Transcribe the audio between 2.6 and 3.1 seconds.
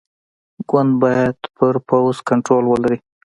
ولري.